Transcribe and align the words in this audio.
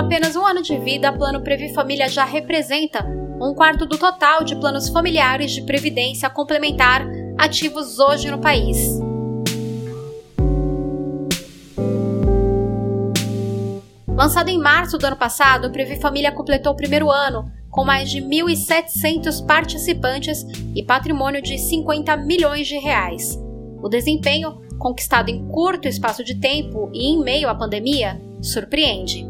apenas 0.00 0.34
um 0.34 0.46
ano 0.46 0.62
de 0.62 0.78
vida, 0.78 1.12
Plano 1.12 1.42
Previ 1.42 1.74
Família 1.74 2.08
já 2.08 2.24
representa 2.24 3.04
um 3.38 3.54
quarto 3.54 3.84
do 3.84 3.98
total 3.98 4.42
de 4.42 4.56
planos 4.56 4.88
familiares 4.88 5.52
de 5.52 5.62
previdência 5.62 6.28
complementar 6.30 7.06
ativos 7.38 7.98
hoje 7.98 8.30
no 8.30 8.38
país. 8.38 8.98
Lançado 14.08 14.48
em 14.48 14.58
março 14.58 14.96
do 14.96 15.06
ano 15.06 15.16
passado, 15.16 15.68
o 15.68 15.70
Previ 15.70 16.00
Família 16.00 16.32
completou 16.32 16.72
o 16.72 16.76
primeiro 16.76 17.10
ano 17.10 17.50
com 17.70 17.84
mais 17.84 18.10
de 18.10 18.22
1.700 18.22 19.44
participantes 19.46 20.44
e 20.74 20.82
patrimônio 20.82 21.42
de 21.42 21.58
50 21.58 22.16
milhões 22.16 22.66
de 22.66 22.78
reais. 22.78 23.38
O 23.82 23.88
desempenho, 23.88 24.62
conquistado 24.78 25.28
em 25.28 25.46
curto 25.48 25.86
espaço 25.86 26.24
de 26.24 26.36
tempo 26.36 26.90
e 26.92 27.12
em 27.12 27.22
meio 27.22 27.50
à 27.50 27.54
pandemia, 27.54 28.20
surpreende. 28.42 29.29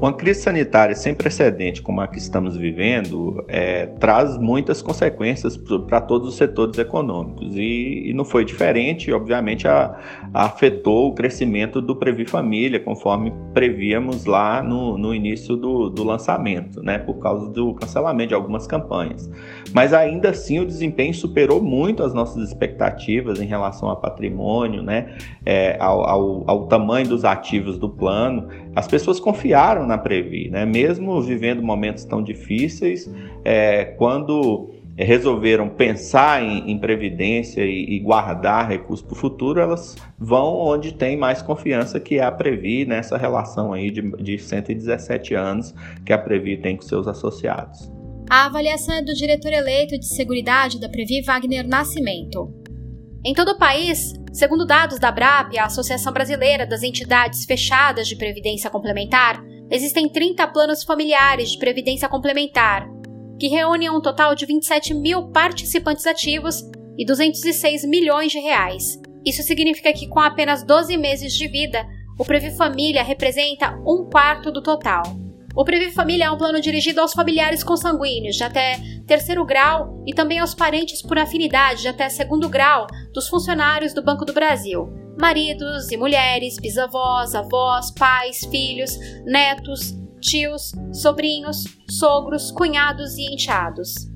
Uma 0.00 0.12
crise 0.12 0.42
sanitária 0.42 0.94
sem 0.94 1.12
precedente 1.12 1.82
como 1.82 2.00
a 2.00 2.06
que 2.06 2.18
estamos 2.18 2.56
vivendo 2.56 3.44
é, 3.48 3.86
traz 3.98 4.38
muitas 4.38 4.80
consequências 4.80 5.56
para 5.56 6.00
todos 6.00 6.28
os 6.28 6.36
setores 6.36 6.78
econômicos 6.78 7.56
e, 7.56 8.04
e 8.06 8.14
não 8.14 8.24
foi 8.24 8.44
diferente, 8.44 9.12
obviamente 9.12 9.66
a, 9.66 9.98
a 10.32 10.44
afetou 10.44 11.08
o 11.08 11.14
crescimento 11.14 11.80
do 11.80 11.96
Previ 11.96 12.24
Família, 12.24 12.78
conforme 12.78 13.32
prevíamos 13.52 14.24
lá 14.24 14.62
no, 14.62 14.96
no 14.96 15.12
início 15.12 15.56
do, 15.56 15.90
do 15.90 16.04
lançamento, 16.04 16.80
né, 16.80 16.98
por 16.98 17.14
causa 17.14 17.50
do 17.50 17.74
cancelamento 17.74 18.28
de 18.28 18.34
algumas 18.34 18.68
campanhas. 18.68 19.28
Mas 19.72 19.92
ainda 19.92 20.30
assim 20.30 20.60
o 20.60 20.66
desempenho 20.66 21.12
superou 21.12 21.60
muito 21.60 22.04
as 22.04 22.14
nossas 22.14 22.48
expectativas 22.48 23.40
em 23.40 23.46
relação 23.46 23.90
a 23.90 23.96
patrimônio, 23.96 24.80
né, 24.80 25.16
é, 25.44 25.76
ao, 25.80 26.08
ao, 26.08 26.44
ao 26.46 26.66
tamanho 26.68 27.08
dos 27.08 27.24
ativos 27.24 27.78
do 27.78 27.88
plano. 27.88 28.48
As 28.76 28.86
pessoas 28.86 29.18
confiaram 29.18 29.87
na 29.88 29.98
Previ, 29.98 30.48
né? 30.48 30.64
Mesmo 30.64 31.20
vivendo 31.20 31.62
momentos 31.62 32.04
tão 32.04 32.22
difíceis, 32.22 33.10
é, 33.44 33.84
quando 33.84 34.70
resolveram 34.96 35.68
pensar 35.68 36.42
em, 36.42 36.72
em 36.72 36.78
previdência 36.78 37.64
e, 37.64 37.96
e, 37.96 38.00
guardar 38.00 38.68
recursos 38.68 39.06
para 39.06 39.12
o 39.12 39.16
futuro, 39.16 39.60
elas 39.60 39.96
vão 40.18 40.56
onde 40.56 40.92
tem 40.92 41.16
mais 41.16 41.40
confiança, 41.40 42.00
que 42.00 42.16
é 42.16 42.24
a 42.24 42.32
Previ, 42.32 42.84
nessa 42.84 43.16
relação 43.16 43.72
aí 43.72 43.90
de, 43.90 44.02
de 44.16 44.38
117 44.38 45.34
anos 45.34 45.72
que 46.04 46.12
a 46.12 46.18
Previ 46.18 46.56
tem 46.56 46.76
com 46.76 46.82
seus 46.82 47.06
associados. 47.06 47.90
A 48.28 48.46
avaliação 48.46 48.96
é 48.96 49.02
do 49.02 49.14
diretor 49.14 49.52
eleito 49.52 49.98
de 49.98 50.06
Seguridade 50.06 50.80
da 50.80 50.88
Previ, 50.88 51.22
Wagner 51.22 51.66
Nascimento. 51.66 52.52
Em 53.24 53.32
todo 53.32 53.52
o 53.52 53.58
país, 53.58 54.12
segundo 54.32 54.66
dados 54.66 54.98
da 54.98 55.10
BRAP, 55.10 55.56
a 55.58 55.64
Associação 55.66 56.12
Brasileira 56.12 56.66
das 56.66 56.82
Entidades 56.82 57.44
Fechadas 57.44 58.06
de 58.06 58.16
Previdência 58.16 58.68
Complementar, 58.68 59.42
existem 59.70 60.08
30 60.08 60.46
planos 60.48 60.82
familiares 60.82 61.50
de 61.50 61.58
previdência 61.58 62.08
complementar, 62.08 62.88
que 63.38 63.48
reúnem 63.48 63.90
um 63.90 64.00
total 64.00 64.34
de 64.34 64.46
27 64.46 64.94
mil 64.94 65.28
participantes 65.28 66.06
ativos 66.06 66.62
e 66.98 67.04
206 67.04 67.84
milhões 67.84 68.32
de 68.32 68.38
reais. 68.38 69.00
Isso 69.24 69.42
significa 69.42 69.92
que, 69.92 70.08
com 70.08 70.20
apenas 70.20 70.64
12 70.64 70.96
meses 70.96 71.32
de 71.34 71.46
vida, 71.46 71.86
o 72.18 72.24
Previ 72.24 72.50
Família 72.56 73.02
representa 73.02 73.78
um 73.86 74.08
quarto 74.10 74.50
do 74.50 74.62
total. 74.62 75.02
O 75.54 75.64
Previ 75.64 75.90
Família 75.92 76.26
é 76.26 76.30
um 76.30 76.38
plano 76.38 76.60
dirigido 76.60 77.00
aos 77.00 77.12
familiares 77.12 77.62
consanguíneos 77.62 78.36
de 78.36 78.44
até 78.44 78.78
terceiro 79.06 79.44
grau 79.44 80.02
e 80.06 80.12
também 80.12 80.38
aos 80.38 80.54
parentes 80.54 81.02
por 81.02 81.18
afinidade 81.18 81.82
de 81.82 81.88
até 81.88 82.08
segundo 82.08 82.48
grau 82.48 82.86
dos 83.12 83.28
funcionários 83.28 83.94
do 83.94 84.02
Banco 84.02 84.24
do 84.24 84.32
Brasil, 84.32 84.88
maridos 85.20 85.90
e 85.90 85.96
mulheres, 85.96 86.56
bisavós, 86.58 87.34
avós, 87.34 87.90
pais, 87.90 88.40
filhos, 88.50 88.98
netos, 89.24 89.94
tios, 90.20 90.72
sobrinhos, 90.92 91.64
sogros, 91.90 92.50
cunhados 92.50 93.16
e 93.18 93.32
enteados. 93.32 94.08